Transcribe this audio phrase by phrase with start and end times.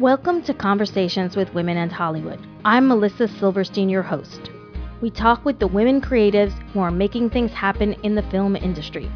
[0.00, 2.38] Welcome to Conversations with Women and Hollywood.
[2.64, 4.52] I'm Melissa Silverstein, your host.
[5.00, 9.10] We talk with the women creatives who are making things happen in the film industry.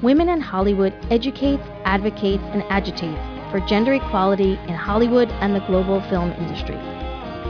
[0.00, 3.20] Women in Hollywood educates, advocates, and agitates
[3.50, 6.78] for gender equality in Hollywood and the global film industry.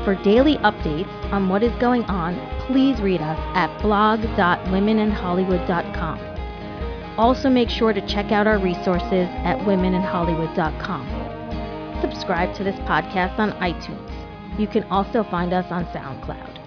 [0.05, 2.35] For daily updates on what is going on,
[2.67, 6.19] please read us at blog.womeninhollywood.com.
[7.17, 11.24] Also, make sure to check out our resources at womeninhollywood.com.
[12.05, 14.59] Subscribe to this podcast on iTunes.
[14.61, 16.59] You can also find us on SoundCloud.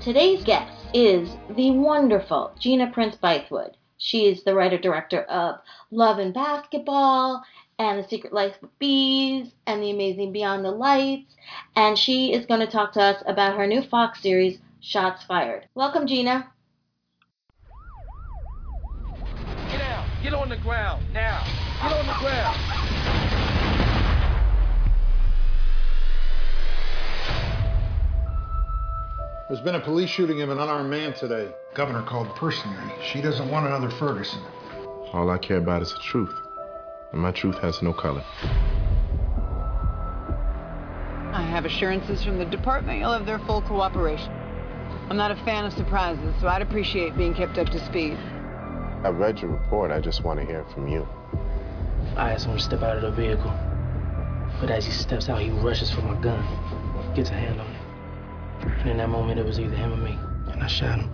[0.00, 3.74] Today's guest is the wonderful Gina Prince Bythewood.
[3.98, 5.60] She is the writer director of
[5.92, 7.44] Love and Basketball
[7.78, 11.32] and The Secret Life of Bees and The Amazing Beyond the Lights.
[11.76, 15.68] And she is going to talk to us about her new Fox series, Shots Fired.
[15.76, 16.50] Welcome, Gina.
[19.70, 20.08] Get down.
[20.24, 21.04] Get on the ground.
[21.12, 21.40] Now.
[21.80, 23.19] Get on the ground.
[29.50, 31.52] There's been a police shooting of an unarmed man today.
[31.74, 32.78] Governor called personally.
[33.02, 34.40] She doesn't want another Ferguson.
[35.12, 36.32] All I care about is the truth.
[37.10, 38.22] And my truth has no color.
[41.32, 44.30] I have assurances from the department you'll have their full cooperation.
[45.08, 48.16] I'm not a fan of surprises, so I'd appreciate being kept up to speed.
[49.02, 49.90] I've read your report.
[49.90, 51.08] I just want to hear from you.
[52.16, 53.52] I asked him to step out of the vehicle.
[54.60, 56.40] But as he steps out, he rushes for my gun,
[57.16, 57.79] gets a hand on it.
[58.80, 60.18] And in that moment, it was either him or me.
[60.52, 61.10] And I shot him.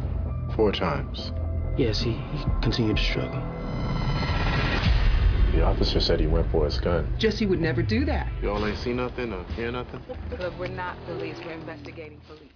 [0.54, 1.32] Four times.
[1.76, 3.42] Yes, he, he continued to struggle.
[5.52, 7.12] The officer said he went for his gun.
[7.18, 8.28] Jesse would never do that.
[8.40, 10.00] Y'all ain't see nothing or hear nothing?
[10.30, 12.52] But we're not police, we're investigating police.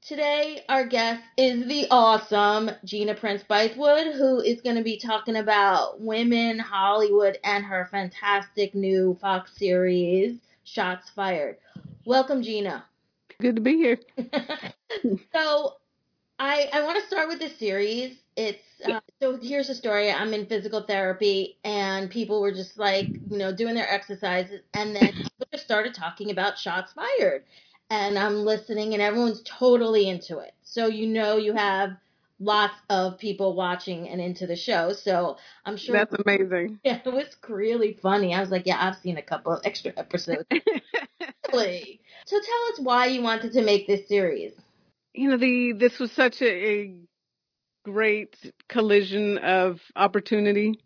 [0.00, 5.36] Today, our guest is the awesome Gina Prince Bythewood, who is going to be talking
[5.36, 11.58] about women, Hollywood, and her fantastic new Fox series, Shots Fired.
[12.04, 12.84] Welcome, Gina.
[13.44, 13.98] Good to be here.
[15.34, 15.74] so,
[16.38, 18.16] I I want to start with this series.
[18.36, 20.10] It's uh, so here's the story.
[20.10, 24.96] I'm in physical therapy, and people were just like, you know, doing their exercises, and
[24.96, 27.44] then people just started talking about shots fired,
[27.90, 30.54] and I'm listening, and everyone's totally into it.
[30.62, 31.98] So you know, you have
[32.40, 34.94] lots of people watching and into the show.
[34.94, 35.36] So
[35.66, 36.80] I'm sure That's amazing.
[36.82, 38.34] yeah, it was really funny.
[38.34, 40.46] I was like, yeah, I've seen a couple of extra episodes.
[41.56, 42.00] Really.
[42.26, 44.52] So tell us why you wanted to make this series.
[45.12, 46.94] You know, the this was such a, a
[47.84, 48.36] great
[48.68, 50.80] collision of opportunity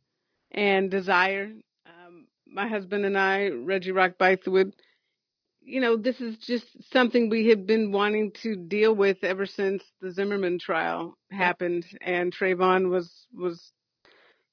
[0.51, 1.53] and desire.
[1.87, 4.73] Um, my husband and I, Reggie Rock Bythewood,
[5.63, 9.83] you know, this is just something we have been wanting to deal with ever since
[10.01, 13.73] the Zimmerman trial happened and Trayvon was was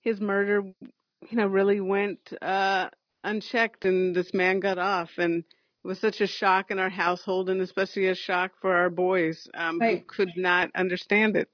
[0.02, 2.90] his murder, you know, really went uh,
[3.24, 5.44] unchecked and this man got off and
[5.86, 9.48] it was such a shock in our household and especially a shock for our boys
[9.54, 10.08] um, who Right.
[10.08, 11.48] could not understand it.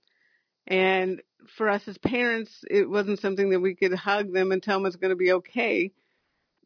[0.66, 1.22] And
[1.58, 4.86] for us as parents, it wasn't something that we could hug them and tell them
[4.86, 5.92] it's going to be okay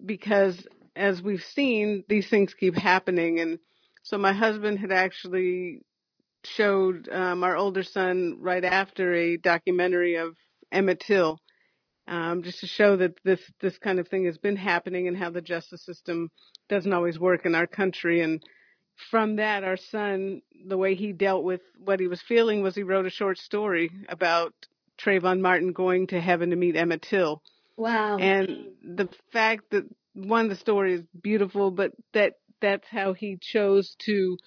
[0.05, 3.39] because as we've seen, these things keep happening.
[3.39, 3.57] And
[4.03, 5.81] so my husband had actually
[6.43, 10.35] showed um, our older son right after a documentary of
[10.71, 11.39] Emmett Till,
[12.07, 15.29] um, just to show that this this kind of thing has been happening and how
[15.29, 16.29] the justice system
[16.69, 18.21] doesn't always work in our country.
[18.21, 18.43] And
[19.09, 22.83] from that, our son, the way he dealt with what he was feeling was he
[22.83, 24.53] wrote a short story about
[24.99, 27.41] Trayvon Martin going to heaven to meet Emmett Till.
[27.77, 28.17] Wow.
[28.17, 29.83] And the fact that
[30.13, 34.37] one, the story is beautiful, but that that's how he chose to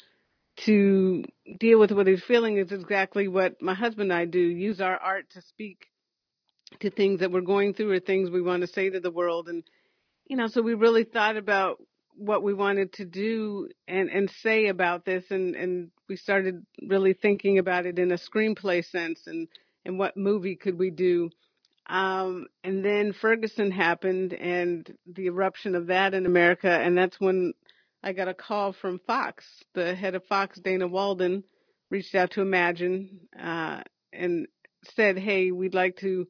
[0.65, 1.25] to
[1.61, 4.41] deal with what he's feeling is exactly what my husband and I do.
[4.41, 5.87] Use our art to speak
[6.81, 9.49] to things that we're going through or things we want to say to the world.
[9.49, 9.65] And,
[10.27, 11.83] you know, so we really thought about
[12.15, 15.25] what we wanted to do and, and say about this.
[15.31, 19.49] And, and we started really thinking about it in a screenplay sense and,
[19.85, 21.31] and what movie could we do.
[21.87, 26.69] Um, and then Ferguson happened and the eruption of that in America.
[26.69, 27.55] And that's when
[28.03, 29.45] I got a call from Fox.
[29.75, 31.45] The head of Fox, Dana Walden,
[31.91, 33.81] reached out to Imagine uh,
[34.13, 34.47] and
[34.95, 36.27] said, "Hey, we'd like to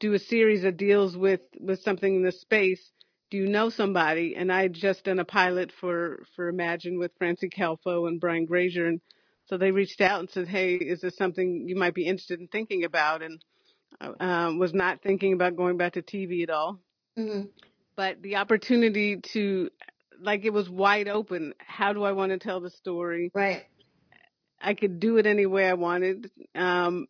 [0.00, 2.90] do a series that deals with with something in the space.
[3.30, 7.12] Do you know somebody?" And I had just done a pilot for for Imagine with
[7.18, 9.00] Francie Calfo and Brian Grazer, and
[9.46, 12.48] so they reached out and said, "Hey, is this something you might be interested in
[12.48, 13.44] thinking about?" And
[14.00, 16.80] I um, was not thinking about going back to TV at all
[17.16, 17.42] hmm
[17.96, 19.70] but the opportunity to
[20.20, 23.66] like it was wide open how do i want to tell the story Right.
[24.60, 27.06] i could do it any way i wanted um,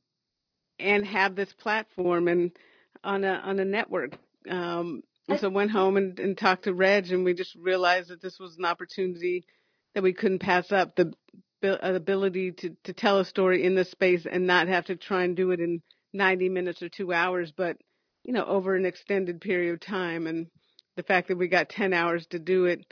[0.78, 2.52] and have this platform and
[3.02, 4.18] on a on a network
[4.48, 8.20] um, And so went home and, and talked to Reg, and we just realized that
[8.20, 9.44] this was an opportunity
[9.94, 10.96] that we couldn't pass up.
[10.96, 11.12] The
[11.62, 15.36] ability to, to tell a story in this space and not have to try and
[15.36, 15.82] do it in
[16.14, 17.76] 90 minutes or two hours, but,
[18.24, 20.26] you know, over an extended period of time.
[20.26, 20.46] And
[20.96, 22.84] the fact that we got 10 hours to do it,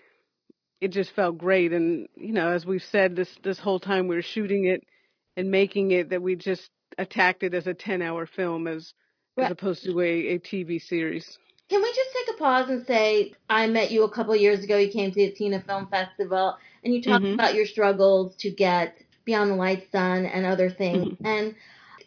[0.83, 1.73] it just felt great.
[1.73, 4.85] And, you know, as we've said this, this whole time we were shooting it
[5.37, 6.69] and making it, that we just
[6.99, 8.93] attacked it as a 10 hour film as,
[9.39, 9.47] right.
[9.47, 11.39] as opposed to a, a TV series.
[11.69, 14.79] Can we just take a pause and say, I met you a couple years ago.
[14.79, 17.35] You came to the Athena Film Festival and you talked mm-hmm.
[17.35, 21.09] about your struggles to get Beyond the Lights done and other things.
[21.09, 21.27] Mm-hmm.
[21.27, 21.55] And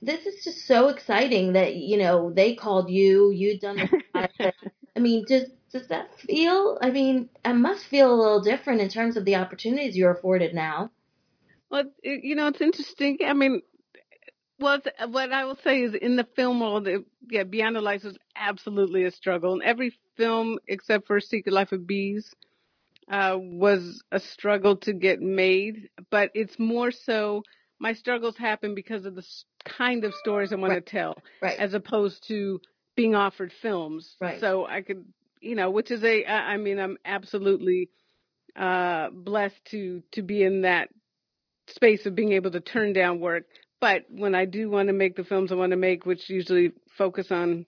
[0.02, 4.54] this is just so exciting that, you know, they called you, you'd done the
[4.96, 6.78] I mean, does does that feel?
[6.82, 10.54] I mean, it must feel a little different in terms of the opportunities you're afforded
[10.54, 10.92] now.
[11.70, 13.20] Well, you know, it's interesting.
[13.26, 13.62] I mean,
[14.62, 14.80] well,
[15.10, 18.18] what I will say is in the film world, it, yeah, Beyond the Lights was
[18.36, 19.54] absolutely a struggle.
[19.54, 22.34] And every film except for Secret Life of Bees
[23.10, 25.90] uh, was a struggle to get made.
[26.10, 27.44] But it's more so
[27.80, 29.26] my struggles happen because of the
[29.66, 30.86] kind of stories I want right.
[30.86, 31.58] to tell, right.
[31.58, 32.62] as opposed to
[32.96, 34.16] being offered films.
[34.22, 34.40] Right.
[34.40, 35.06] So I could,
[35.42, 37.90] you know, which is a, I mean, I'm absolutely
[38.56, 40.90] uh, blessed to to be in that
[41.68, 43.46] space of being able to turn down work
[43.82, 46.72] but when I do want to make the films I want to make, which usually
[46.98, 47.66] focus on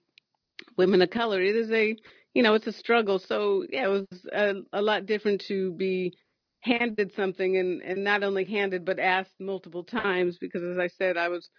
[0.78, 1.96] women of color, it is a,
[2.32, 3.18] you know, it's a struggle.
[3.18, 6.14] So yeah, it was a, a lot different to be
[6.60, 11.16] handed something and, and not only handed, but asked multiple times because as I said,
[11.16, 11.50] I was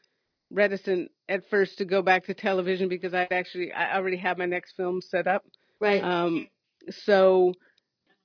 [0.50, 4.46] reticent at first to go back to television because I actually, I already had my
[4.46, 5.44] next film set up.
[5.81, 6.02] Right.
[6.02, 6.48] Um,
[6.90, 7.54] so.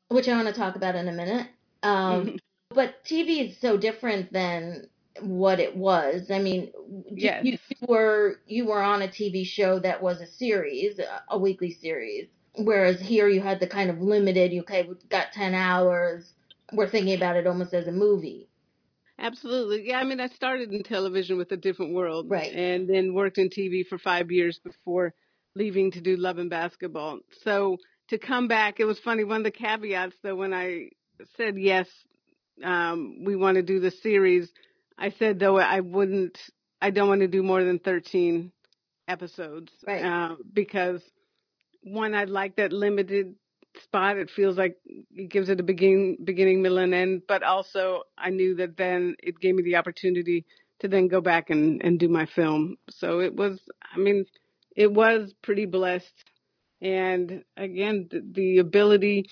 [0.08, 1.48] Which I want to talk about in a minute.
[1.82, 2.38] Um,
[2.70, 4.86] but TV is so different than
[5.20, 6.30] what it was.
[6.30, 6.70] I mean,
[7.10, 11.72] you, you, were you were on a TV show that was a series, a weekly
[11.72, 14.52] series, whereas here you had the kind of limited.
[14.60, 16.32] Okay, we got ten hours.
[16.72, 18.48] We're thinking about it almost as a movie.
[19.18, 19.98] Absolutely, yeah.
[19.98, 23.50] I mean, I started in television with a different world, right, and then worked in
[23.50, 25.12] TV for five years before
[25.56, 27.18] leaving to do Love and Basketball.
[27.42, 27.76] So
[28.08, 29.24] to come back, it was funny.
[29.24, 30.90] One of the caveats, though, when I
[31.36, 31.88] said yes,
[32.64, 34.50] um, we want to do the series
[35.00, 36.38] I said though I wouldn't.
[36.82, 38.52] I don't want to do more than thirteen
[39.08, 40.04] episodes, right?
[40.04, 41.02] Uh, because
[41.82, 43.34] one, I like that limited
[43.82, 44.18] spot.
[44.18, 44.76] It feels like
[45.14, 47.22] it gives it a beginning, beginning, middle, and end.
[47.26, 50.44] But also, I knew that then it gave me the opportunity
[50.80, 52.76] to then go back and and do my film.
[52.90, 53.60] So it was.
[53.94, 54.26] I mean,
[54.76, 56.24] it was pretty blessed,
[56.82, 59.30] and again, the, the ability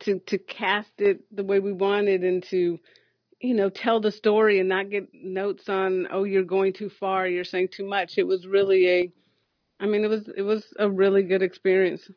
[0.00, 2.78] to to cast it the way we wanted and to
[3.44, 7.28] you know, tell the story and not get notes on, oh, you're going too far,
[7.28, 8.16] you're saying too much.
[8.16, 9.12] It was really a,
[9.78, 12.10] I mean, it was it was a really good experience.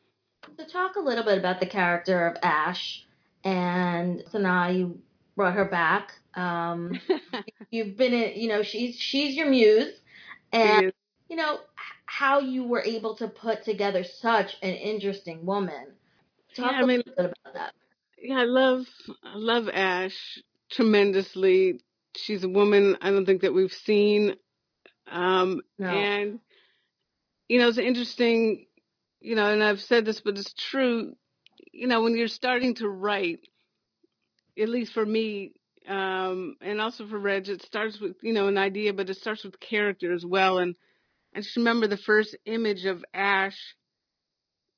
[0.58, 3.06] So talk a little bit about the character of Ash,
[3.44, 5.00] and so now you
[5.36, 6.14] brought her back.
[6.36, 6.98] Um,
[7.72, 10.00] you've been in, you know, she's she's your muse,
[10.54, 10.94] and
[11.28, 11.60] you know
[12.06, 15.88] how you were able to put together such an interesting woman.
[16.56, 17.74] Talk yeah, I mean, a little bit about that.
[18.18, 18.86] Yeah, I love
[19.26, 20.40] I love Ash
[20.72, 21.82] tremendously.
[22.16, 24.36] She's a woman I don't think that we've seen.
[25.10, 25.88] Um, no.
[25.88, 26.40] And,
[27.48, 28.66] you know, it's interesting,
[29.20, 31.16] you know, and I've said this, but it's true.
[31.72, 33.40] You know, when you're starting to write,
[34.60, 35.54] at least for me,
[35.88, 39.44] um, and also for Reg, it starts with, you know, an idea, but it starts
[39.44, 40.58] with character as well.
[40.58, 40.76] And
[41.36, 43.76] I just remember the first image of Ash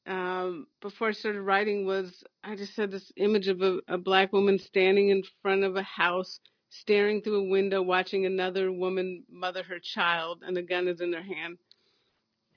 [0.09, 4.33] um, before I started writing was I just had this image of a, a black
[4.33, 6.39] woman standing in front of a house,
[6.69, 11.13] staring through a window, watching another woman mother her child, and a gun is in
[11.13, 11.59] her hand.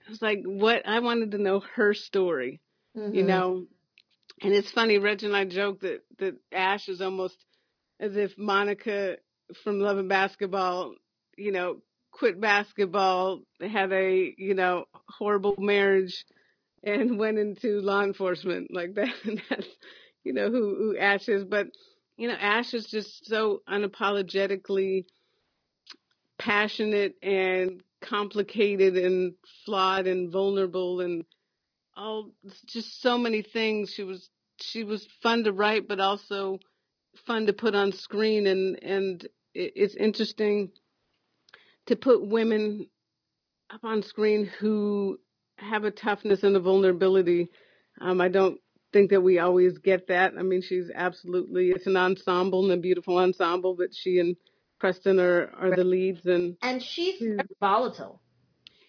[0.06, 0.88] I was like, what?
[0.88, 2.61] I wanted to know her story,
[2.97, 3.14] mm-hmm.
[3.14, 3.66] you know.
[4.40, 7.37] And it's funny, Reg and I joke that that Ash is almost
[8.00, 9.16] as if Monica
[9.62, 10.94] from Love and Basketball,
[11.37, 11.82] you know,
[12.12, 16.25] quit basketball, had a you know horrible marriage
[16.83, 19.15] and went into law enforcement like that.
[19.25, 19.69] And that's
[20.25, 21.69] you know who who Ash is, but
[22.17, 25.05] you know Ash is just so unapologetically
[26.39, 29.35] passionate and complicated and
[29.65, 31.25] flawed and vulnerable and
[31.97, 32.31] all
[32.67, 33.93] just so many things.
[33.93, 34.29] She was
[34.61, 36.59] she was fun to write, but also
[37.27, 40.71] fun to put on screen and and it's interesting
[41.87, 42.87] to put women
[43.71, 45.19] up on screen who
[45.62, 47.49] have a toughness and a vulnerability.
[48.00, 48.59] Um, I don't
[48.92, 50.33] think that we always get that.
[50.38, 54.37] I mean, she's absolutely, it's an ensemble and a beautiful ensemble, but she and
[54.78, 56.26] Preston are, are the leads.
[56.26, 57.23] And, and she's
[57.61, 58.21] volatile.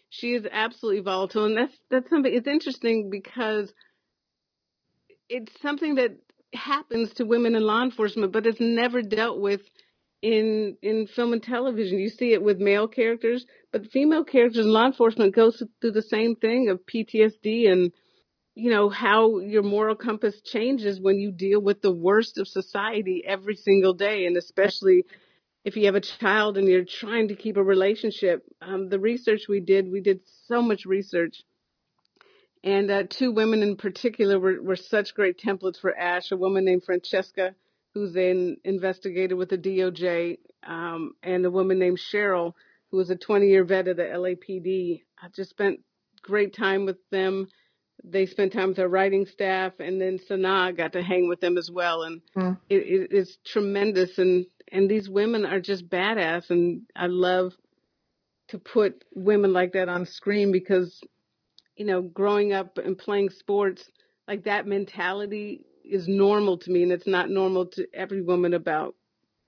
[0.09, 1.45] She is absolutely volatile.
[1.45, 3.71] And that's, that's something, it's interesting because
[5.29, 6.17] it's something that
[6.53, 9.61] happens to women in law enforcement, but it's never dealt with
[10.23, 11.99] in in film and television.
[11.99, 16.01] You see it with male characters, but female characters in law enforcement goes through the
[16.01, 17.91] same thing of PTSD and
[18.55, 23.23] you know how your moral compass changes when you deal with the worst of society
[23.27, 25.03] every single day, and especially
[25.65, 28.43] if you have a child and you're trying to keep a relationship.
[28.61, 31.43] Um, the research we did, we did so much research
[32.63, 36.31] and uh, two women in particular were, were such great templates for Ash.
[36.31, 37.55] A woman named Francesca,
[37.93, 42.53] who's an investigated with the DOJ, um, and a woman named Cheryl,
[42.91, 45.01] who was a 20 year vet of the LAPD.
[45.21, 45.81] I just spent
[46.21, 47.47] great time with them.
[48.03, 51.57] They spent time with our writing staff, and then Sanaa got to hang with them
[51.57, 52.03] as well.
[52.03, 52.57] And Mm.
[52.69, 54.17] it, it, it's tremendous.
[54.17, 56.49] And, and these women are just badass.
[56.49, 57.53] And I love
[58.49, 60.99] to put women like that on screen because
[61.75, 63.83] you know, growing up and playing sports,
[64.27, 68.95] like that mentality is normal to me and it's not normal to every woman about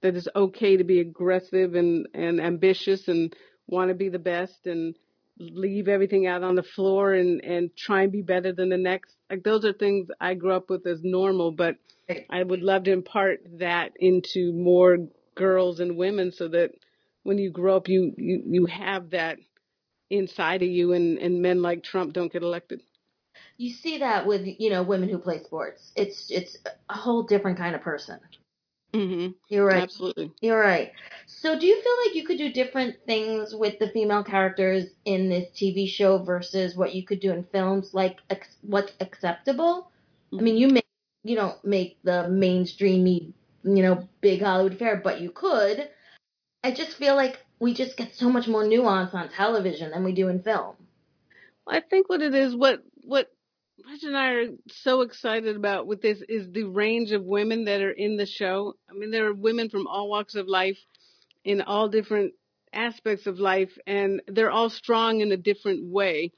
[0.02, 3.36] that it's okay to be aggressive and, and ambitious and
[3.68, 4.96] want to be the best and
[5.40, 9.16] leave everything out on the floor and, and try and be better than the next.
[9.30, 11.76] Like those are things I grew up with as normal, but
[12.30, 14.98] I would love to impart that into more
[15.36, 16.72] girls and women so that
[17.24, 19.40] when you grow up you, you, you have that
[20.10, 22.82] inside of you and, and men like Trump don't get elected.
[23.58, 25.92] You see that with you know women who play sports.
[25.96, 26.58] It's it's
[26.90, 28.20] a whole different kind of person.
[28.94, 29.84] hmm You're right.
[29.84, 30.32] Absolutely.
[30.42, 30.92] You're right.
[31.28, 35.30] So, do you feel like you could do different things with the female characters in
[35.30, 37.94] this TV show versus what you could do in films?
[37.94, 39.92] Like, ex- what's acceptable?
[40.38, 40.86] I mean, you make
[41.24, 43.34] you don't make the mainstreamy,
[43.64, 45.90] you know, big Hollywood fare, but you could.
[46.64, 50.12] I just feel like we just get so much more nuance on television than we
[50.14, 50.76] do in film.
[51.68, 53.32] I think what it is, what what
[53.84, 57.82] Reg and I are so excited about with this is the range of women that
[57.82, 58.76] are in the show.
[58.90, 60.78] I mean, there are women from all walks of life,
[61.44, 62.34] in all different
[62.74, 66.32] aspects of life, and they're all strong in a different way.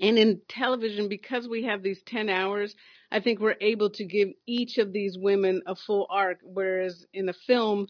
[0.00, 2.74] And in television, because we have these 10 hours,
[3.10, 6.38] I think we're able to give each of these women a full arc.
[6.42, 7.86] Whereas in a film,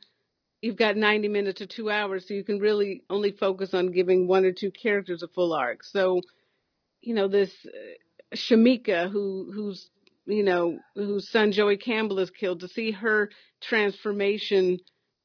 [0.61, 4.27] you've got 90 minutes or two hours, so you can really only focus on giving
[4.27, 5.85] one or two characters a full arc.
[5.85, 6.21] So,
[7.01, 7.71] you know, this uh,
[8.35, 9.89] Shameeka, who, who's,
[10.27, 13.31] you know, whose son Joey Campbell is killed, to see her
[13.63, 14.79] transformation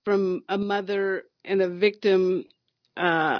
[0.05, 2.45] from a mother and a victim,
[2.97, 3.39] uh,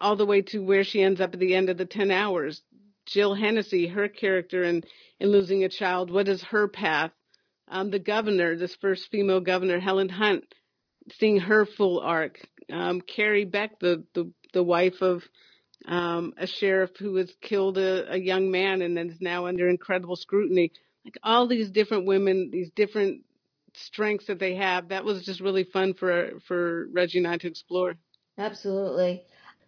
[0.00, 2.62] all the way to where she ends up at the end of the 10 hours.
[3.06, 4.84] Jill Hennessy, her character in,
[5.18, 7.10] in Losing a Child, what is her path?
[7.68, 10.44] Um, the governor, this first female governor, Helen Hunt,
[11.12, 12.38] seeing her full arc.
[12.70, 15.22] Um, Carrie Beck, the, the, the wife of
[15.86, 20.16] um, a sheriff who has killed a, a young man and is now under incredible
[20.16, 20.72] scrutiny.
[21.04, 23.22] Like all these different women, these different
[23.74, 24.88] strengths that they have.
[24.88, 27.96] That was just really fun for for Reggie and I to explore.
[28.36, 29.22] Absolutely.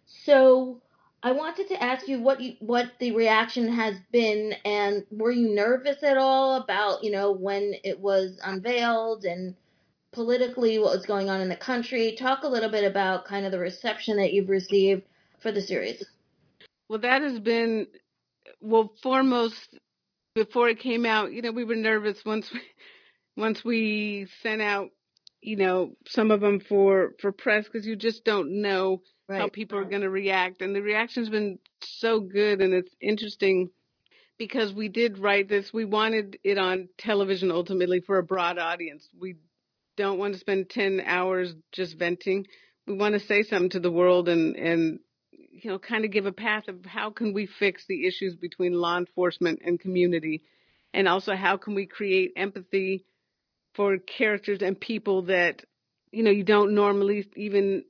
[0.05, 0.81] So,
[1.23, 5.53] I wanted to ask you what you what the reaction has been, and were you
[5.53, 9.55] nervous at all about you know when it was unveiled and
[10.11, 12.15] politically what was going on in the country?
[12.17, 15.03] Talk a little bit about kind of the reception that you've received
[15.41, 16.03] for the series.
[16.89, 17.87] Well, that has been
[18.59, 19.77] well foremost
[20.35, 21.31] before it came out.
[21.31, 22.61] You know, we were nervous once we
[23.37, 24.89] once we sent out
[25.41, 29.77] you know some of them for for press because you just don't know how people
[29.77, 33.69] are going to react and the reaction's been so good and it's interesting
[34.37, 39.07] because we did write this we wanted it on television ultimately for a broad audience
[39.19, 39.35] we
[39.95, 42.45] don't want to spend 10 hours just venting
[42.87, 44.99] we want to say something to the world and and
[45.51, 48.73] you know kind of give a path of how can we fix the issues between
[48.73, 50.43] law enforcement and community?
[50.93, 53.05] And also how can we create empathy
[53.75, 55.63] for characters and people that
[56.11, 57.83] you know you don't normally even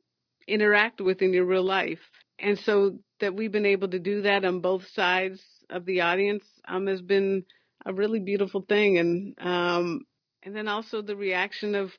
[0.47, 1.99] interact with in your real life?
[2.39, 5.39] And so that we've been able to do that on both sides
[5.69, 7.45] of the audience um, has been
[7.85, 8.97] a really beautiful thing.
[8.97, 10.01] And um,
[10.43, 11.91] and then also the reaction of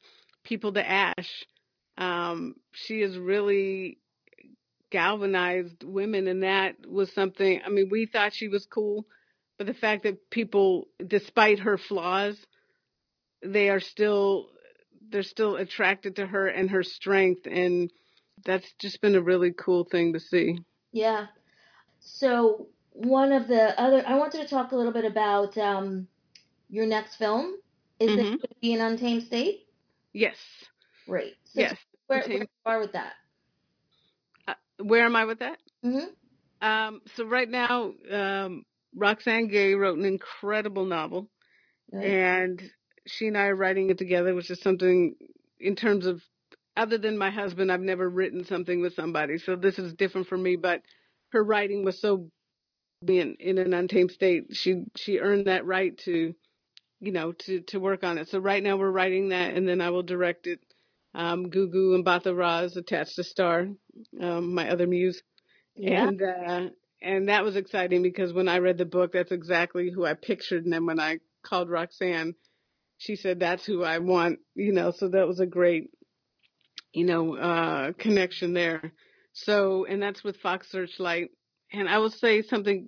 [0.44, 1.46] people to ash.
[1.96, 3.98] Um, she is really
[4.92, 9.06] galvanized women and that was something i mean we thought she was cool
[9.58, 12.36] but the fact that people despite her flaws
[13.42, 14.48] they are still
[15.10, 17.90] they're still attracted to her and her strength and
[18.44, 20.58] that's just been a really cool thing to see
[20.92, 21.26] Yeah.
[22.00, 26.08] So one of the other, I wanted to talk a little bit about um,
[26.68, 27.56] your next film.
[27.98, 28.24] Is it Mhm.
[28.24, 29.66] going to be an Untamed State?
[30.12, 30.36] yes
[31.08, 32.40] right So yes where, where Untamed.
[32.42, 33.14] you are with that?
[34.82, 35.98] Where am i with that hmm
[36.62, 38.64] um so right now um
[38.96, 41.28] roxane gay wrote an incredible novel
[41.92, 42.18] Right.
[42.18, 42.62] and
[43.06, 45.14] she and I are writing it together, which is something
[45.60, 46.22] in terms of
[46.76, 50.38] other than my husband, I've never written something with somebody, so this is different for
[50.38, 50.56] me.
[50.56, 50.82] But
[51.32, 52.30] her writing was so
[53.04, 56.34] being in an untamed state, she she earned that right to
[57.00, 58.28] you know to to work on it.
[58.30, 60.60] So right now we're writing that, and then I will direct it.
[61.14, 63.68] Um, Gugu Mbatha-Raw attached to star,
[64.20, 65.22] um, my other muse,
[65.76, 66.08] Yeah.
[66.08, 66.68] and uh,
[67.02, 70.64] and that was exciting because when I read the book, that's exactly who I pictured.
[70.64, 72.34] And then when I called Roxane,
[72.98, 74.90] she said that's who I want, you know.
[74.92, 75.90] So that was a great,
[76.92, 78.92] you know, uh, connection there.
[79.32, 81.30] So and that's with Fox Searchlight.
[81.72, 82.86] And I will say something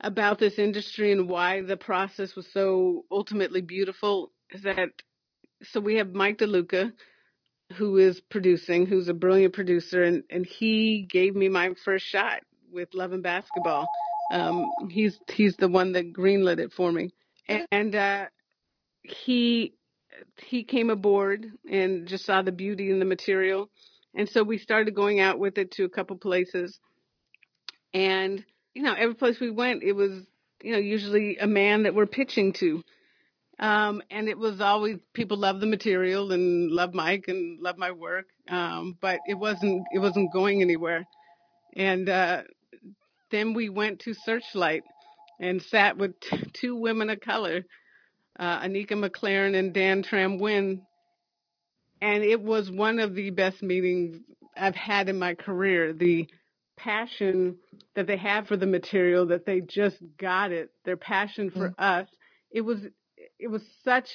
[0.00, 4.88] about this industry and why the process was so ultimately beautiful is that
[5.62, 6.92] so we have Mike DeLuca
[7.72, 12.42] who is producing, who's a brilliant producer, and, and he gave me my first shot
[12.72, 13.86] with Love and Basketball.
[14.32, 17.10] Um, he's he's the one that greenlit it for me,
[17.70, 18.26] and uh,
[19.02, 19.74] he
[20.36, 23.68] he came aboard and just saw the beauty in the material,
[24.14, 26.78] and so we started going out with it to a couple places,
[27.92, 30.12] and you know every place we went, it was
[30.62, 32.82] you know usually a man that we're pitching to,
[33.62, 37.92] um, and it was always people love the material and love Mike and love my
[37.92, 38.26] work.
[38.48, 41.06] Um, but it wasn't it wasn't going anywhere.
[41.76, 42.42] And uh,
[43.30, 44.82] then we went to Searchlight
[45.40, 47.62] and sat with t- two women of color,
[48.38, 50.80] uh, Anika McLaren and DanTram Nguyen,
[52.02, 54.18] and it was one of the best meetings
[54.56, 55.92] I've had in my career.
[55.92, 56.28] The
[56.76, 57.56] passion
[57.94, 61.74] that they have for the material, that they just got it, their passion for Mm.
[61.78, 62.08] us.
[62.50, 62.80] It was
[63.42, 64.08] it was such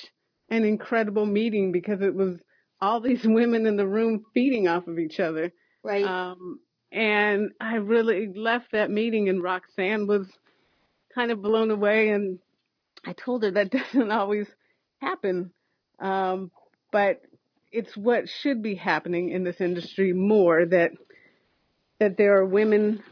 [0.50, 2.38] an incredible meeting because it was
[2.80, 5.52] all these women in the room feeding off of each other.
[5.84, 6.06] Right.
[6.06, 6.60] Um,
[6.92, 10.28] and I really left that meeting, and Roxane was
[11.14, 12.10] kind of blown away.
[12.10, 12.40] And
[13.06, 14.48] I told her that doesn't always
[15.02, 15.52] happen.
[16.00, 16.52] Um,
[16.92, 17.22] but
[17.72, 20.92] it's what should be happening in this industry more that
[22.00, 23.04] that there are women,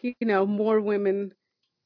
[0.00, 1.32] you know, more women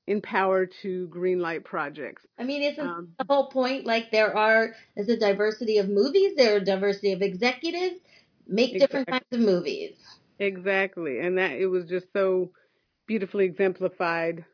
[0.07, 2.27] in power to green light projects.
[2.39, 6.35] I mean, isn't Um, the whole point like there are there's a diversity of movies,
[6.37, 8.01] there are diversity of executives,
[8.47, 9.97] make different kinds of movies.
[10.39, 12.53] exactly, and that it was just so
[13.07, 14.45] beautifully exemplified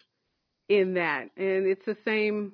[0.69, 2.53] in that, and it's the same.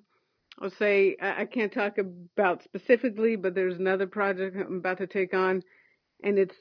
[0.61, 5.07] I'll say I I can't talk about specifically, but there's another project I'm about to
[5.07, 5.63] take on,
[6.23, 6.57] and it's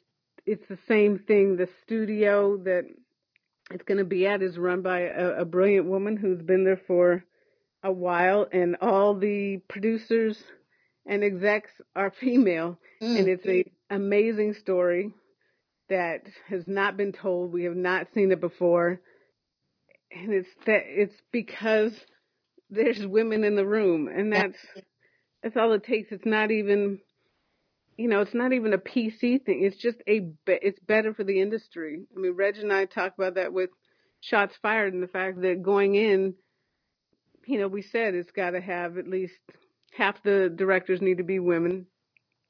[0.46, 1.58] it's the same thing.
[1.58, 2.86] The studio that
[3.74, 6.82] it's going to be at is run by a, a brilliant woman who's been there
[6.88, 7.24] for
[7.84, 10.38] a while, and all the producers
[11.06, 13.28] and execs are female, and Mm.
[13.28, 15.12] it's a amazing story
[15.90, 17.52] that has not been told.
[17.52, 19.02] We have not seen it before,
[20.12, 21.94] and it's that it's because
[22.70, 24.58] there's women in the room, and that's
[25.42, 26.12] that's all it takes.
[26.12, 27.00] It's not even
[27.98, 29.64] you know, it's not even a PC thing.
[29.64, 32.02] It's just a be- it's better for the industry.
[32.16, 33.70] I mean, Reg and I talked about that with
[34.22, 36.36] shots fired and the fact that going in,
[37.46, 39.34] you know, we said it's got to have at least
[39.92, 41.86] half the directors need to be women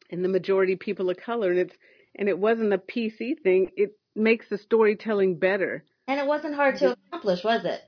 [0.09, 1.75] and the majority people of color and it's
[2.15, 3.71] and it wasn't a PC thing.
[3.75, 7.81] It makes the storytelling better And it wasn't hard to accomplish, was it?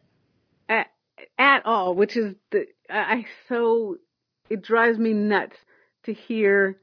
[0.68, 0.88] at,
[1.38, 3.98] at all, which is the I I so
[4.50, 5.56] it drives me nuts
[6.04, 6.82] to hear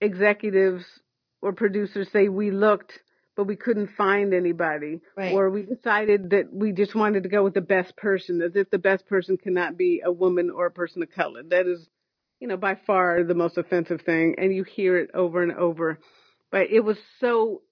[0.00, 0.84] executives
[1.42, 2.92] or producers say we looked
[3.36, 5.32] but we couldn't find anybody Right.
[5.34, 8.70] or we decided that we just wanted to go with the best person as if
[8.70, 11.42] the best person cannot be a woman or a person of color.
[11.42, 11.86] That is
[12.40, 15.98] you know by far the most offensive thing and you hear it over and over.
[16.50, 17.62] But it was so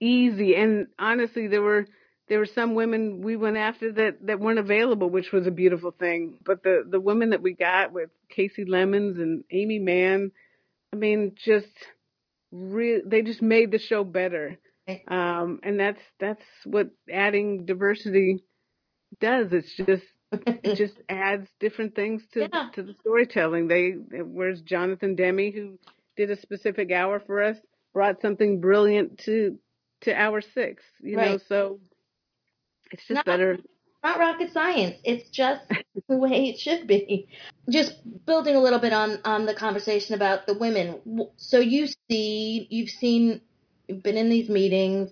[0.00, 1.86] easy and honestly there were
[2.28, 5.90] there were some women we went after that that weren't available which was a beautiful
[5.90, 6.38] thing.
[6.44, 10.30] But the the women that we got with Kasi Lemmons and Amy Mann
[10.92, 11.66] I mean just
[12.52, 14.58] re- they just made the show better.
[15.08, 18.42] Um and that's that's what adding diversity
[19.20, 19.52] does.
[19.52, 20.04] It's just
[20.46, 22.70] it just adds different things to Yeah.
[22.74, 23.68] to the storytelling.
[23.68, 25.78] They where's Jonathan Demme who
[26.16, 27.56] did a specific hour for us
[27.94, 29.58] brought something brilliant to
[30.02, 31.80] to hour 6 you know so
[32.92, 33.58] it's just Not better
[34.02, 34.96] not rocket science.
[35.04, 35.62] It's just
[36.08, 37.28] the way it should be.
[37.68, 37.94] Just
[38.26, 41.00] building a little bit on on the conversation about the women.
[41.36, 43.40] So you see, you've seen,
[43.86, 45.10] you've been in these meetings.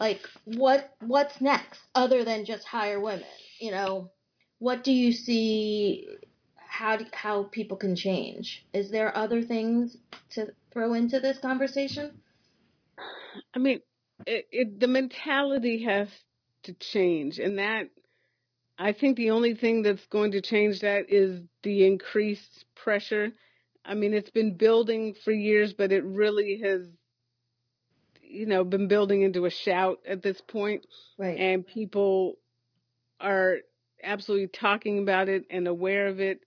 [0.00, 3.24] Like, what what's next other than just hire women?
[3.60, 4.10] You know,
[4.58, 6.08] what do you see?
[6.56, 8.66] How do, how people can change?
[8.72, 9.96] Is there other things
[10.30, 12.20] to throw into this conversation?
[13.54, 13.80] I mean
[14.26, 16.08] it, it the mentality has
[16.64, 17.90] to change and that
[18.78, 23.30] I think the only thing that's going to change that is the increased pressure.
[23.84, 26.88] I mean, it's been building for years, but it really has,
[28.22, 30.86] you know, been building into a shout at this point,
[31.18, 31.38] Right.
[31.38, 32.38] and people
[33.20, 33.58] are
[34.02, 36.40] absolutely talking about it and aware of it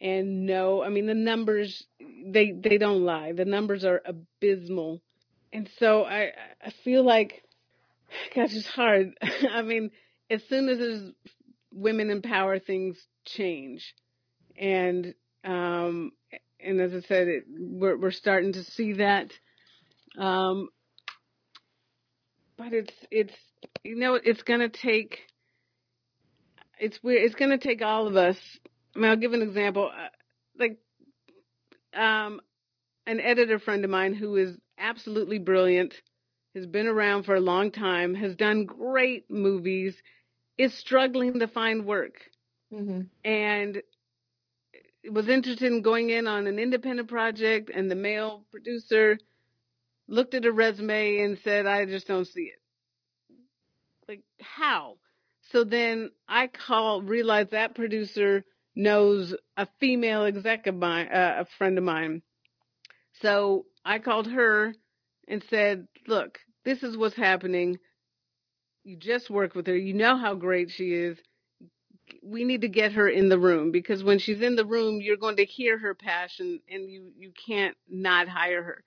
[0.00, 0.82] and know.
[0.82, 1.86] I mean, the numbers
[2.26, 3.32] they they don't lie.
[3.32, 5.02] The numbers are abysmal,
[5.52, 6.32] and so I
[6.64, 7.42] I feel like,
[8.34, 9.12] gosh, it's hard.
[9.50, 9.90] I mean,
[10.30, 11.12] as soon as there's
[11.72, 13.94] women in power, things change,
[14.58, 16.12] and um
[16.60, 19.30] and as I said, it, we're we're starting to see that.
[20.18, 20.68] Um,
[22.56, 23.34] but it's it's
[23.84, 25.18] you know it's gonna take
[26.78, 27.24] it's weird.
[27.24, 28.36] It's gonna take all of us.
[28.94, 29.90] I mean, I'll give an example.
[29.94, 30.08] Uh,
[30.58, 30.78] Like
[31.94, 32.40] um,
[33.06, 35.94] an editor friend of mine who is absolutely brilliant,
[36.54, 39.94] has been around for a long time, has done great movies,
[40.62, 42.14] is struggling to find work,
[42.72, 43.00] Mm-hmm.
[43.24, 43.82] and
[45.10, 47.70] was interested in going in on an independent project.
[47.74, 49.18] And the male producer
[50.06, 52.60] looked at her resume and said, "I just don't see it."
[54.08, 54.98] Like how?
[55.52, 58.44] So then I call, realize that producer
[58.76, 62.22] knows a female exec of mine, uh, a friend of mine.
[63.20, 64.74] So I called her
[65.26, 67.78] and said, look, this is what's happening.
[68.84, 69.76] You just worked with her.
[69.76, 71.18] You know how great she is.
[72.22, 75.16] We need to get her in the room because when she's in the room, you're
[75.16, 78.84] going to hear her passion and you, you can't not hire her.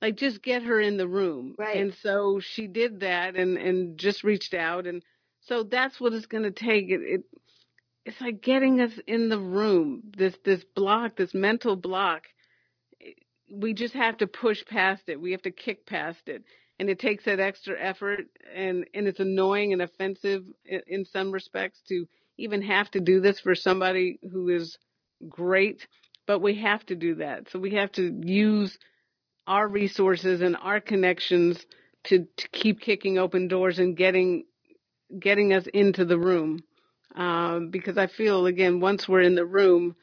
[0.00, 1.54] Like just get her in the room.
[1.58, 1.76] Right.
[1.78, 4.86] And so she did that and, and just reached out.
[4.86, 5.02] And
[5.42, 6.90] so that's what it's going to take.
[6.90, 7.24] It, it,
[8.06, 12.24] it's like getting us in the room, this, this block, this mental block
[13.50, 15.20] we just have to push past it.
[15.20, 16.44] We have to kick past it.
[16.82, 21.30] And it takes that extra effort and, and it's annoying and offensive in, in some
[21.30, 24.76] respects to even have to do this for somebody who is
[25.28, 25.86] great,
[26.26, 27.48] but we have to do that.
[27.50, 28.76] So we have to use
[29.46, 31.64] our resources and our connections
[32.06, 34.42] to, to keep kicking open doors and getting,
[35.16, 36.64] getting us into the room.
[37.14, 39.94] Um, because I feel again, once we're in the room,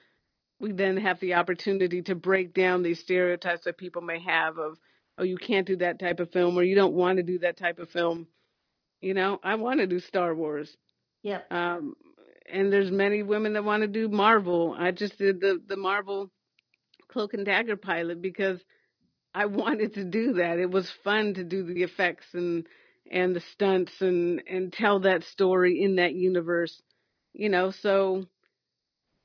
[0.61, 4.77] we then have the opportunity to break down these stereotypes that people may have of,
[5.19, 7.57] oh, you can't do that type of film or you don't want to do that
[7.57, 8.27] type of film.
[9.01, 10.75] You know, I want to do Star Wars.
[11.23, 11.51] Yep.
[11.51, 11.95] Um,
[12.51, 14.75] and there's many women that want to do Marvel.
[14.77, 16.31] I just did the, the Marvel
[17.09, 18.59] Cloak and Dagger pilot because
[19.33, 20.59] I wanted to do that.
[20.59, 22.65] It was fun to do the effects and,
[23.11, 26.81] and the stunts and, and tell that story in that universe,
[27.33, 28.25] you know, so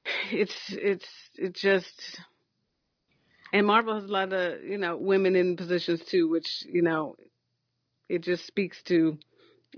[0.33, 2.21] it's, it's, it just,
[3.55, 7.17] And Marvel has a lot of, you know, women in positions too, which, you know,
[8.09, 9.19] it just speaks to,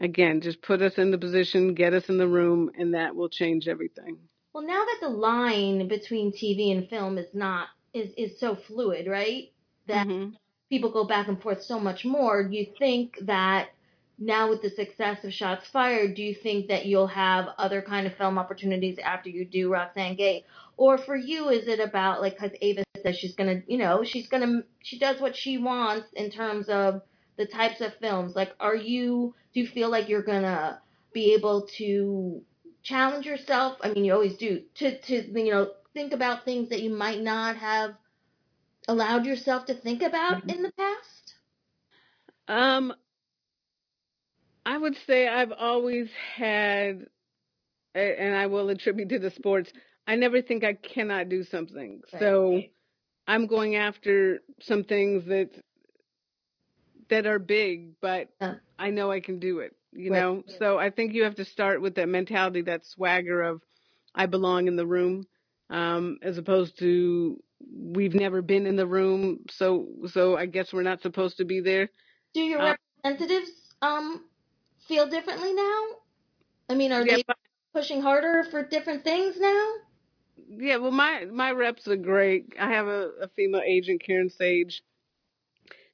[0.01, 3.31] again, just put us in the position, get us in the room, and that will
[3.31, 4.19] change everything.
[4.55, 9.07] Well, now that the line between TV and film is not is is so fluid,
[9.09, 9.53] right?
[9.89, 10.31] That hmm
[10.71, 12.43] people go back and forth so much more.
[12.43, 13.71] You think that
[14.19, 18.07] now with the success of Shots Fired, do you think that you'll have other kind
[18.07, 20.45] of film opportunities after you do Roxane Gay?
[20.77, 24.29] Or for you, is it about like because Ava says she's gonna, you know, she's
[24.29, 27.03] gonna she does what she wants in terms of
[27.37, 28.35] the types of films.
[28.35, 29.35] Like, are you?
[29.53, 30.81] Do you feel like you're gonna
[31.13, 32.43] be able to
[32.83, 33.79] challenge yourself?
[33.83, 37.21] I mean, you always do to to you know think about things that you might
[37.21, 37.95] not have
[38.89, 41.35] allowed yourself to think about in the past.
[42.49, 42.95] Um,
[44.67, 47.07] I would say I've always had,
[47.95, 49.73] and I will attribute to the sports.
[50.07, 52.03] I never think I cannot do something.
[52.13, 52.21] Right.
[52.21, 52.63] So
[53.29, 55.51] I'm going after some things that
[57.11, 58.55] that are big, but Yeah.
[58.79, 60.21] I know I can do it, you Right.
[60.21, 60.43] know?
[60.59, 63.63] So I think you have to start with that mentality, that swagger of
[64.15, 65.27] I belong in the room,
[65.71, 70.83] um, as opposed to we've never been in the room, so so I guess we're
[70.83, 71.91] not supposed to be there.
[72.35, 72.75] Do your Uh,
[73.05, 73.51] representatives
[73.83, 74.25] um
[74.89, 75.83] feel differently now?
[76.69, 77.25] I mean, are yeah, they
[77.75, 79.67] pushing harder for different things now?
[80.49, 82.55] yeah, well my my reps are great.
[82.59, 84.83] I have a, a female agent, Karen Sage.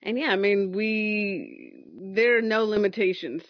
[0.03, 3.43] And yeah, I mean, we, there are no limitations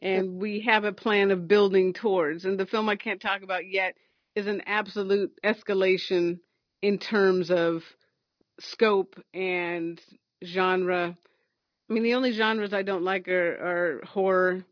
[0.00, 2.44] and we have a plan of building towards.
[2.44, 3.94] And the film I can't talk about yet
[4.34, 6.40] is an absolute escalation
[6.82, 7.82] in terms of
[8.60, 9.98] scope and
[10.44, 11.16] genre.
[11.88, 14.64] I mean, the only genres I don't like are, are horror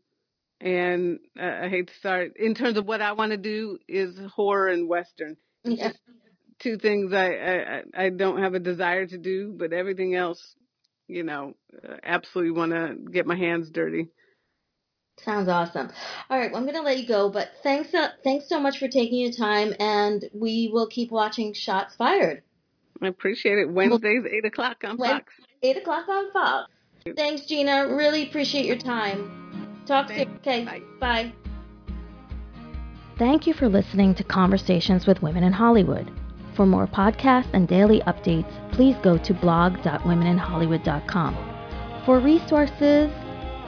[0.61, 4.17] and uh, I hate to start in terms of what I want to do is
[4.33, 5.37] horror and Western.
[5.63, 5.87] It's Yeah.
[5.89, 5.99] just
[6.59, 7.55] two things I, I,
[7.97, 10.55] I I don't have a desire to do, but everything else,
[11.07, 11.55] you know,
[11.87, 14.07] uh, absolutely want to get my hands dirty.
[15.19, 15.91] Sounds awesome.
[16.29, 18.79] All right, well, I'm going to let you go, but thanks so, thanks so much
[18.79, 22.41] for taking your time, and we will keep watching Shots Fired.
[23.01, 23.69] I appreciate it.
[23.69, 25.33] Wednesdays, 8 o'clock on When- Fox.
[25.61, 26.71] 8 o'clock on Fox.
[27.15, 27.93] Thanks, Gina.
[27.95, 29.42] Really appreciate your time.
[29.85, 30.17] Talk soon.
[30.17, 30.41] Thanks.
[30.41, 30.81] Okay, Bye.
[30.99, 31.31] bye.
[33.17, 36.11] Thank you for listening to Conversations with Women in Hollywood.
[36.55, 41.37] For more podcasts and daily updates, please go to blog.womeninhollywood.com.
[42.05, 43.11] For resources,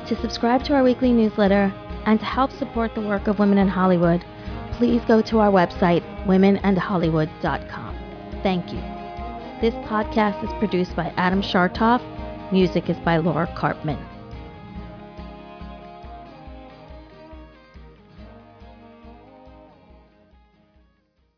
[0.07, 1.73] to subscribe to our weekly newsletter,
[2.05, 4.23] and to help support the work of Women in Hollywood,
[4.73, 7.95] please go to our website, womenandhollywood.com.
[8.43, 8.79] Thank you.
[9.61, 12.01] This podcast is produced by Adam Schartoff.
[12.51, 13.97] Music is by Laura Karpman.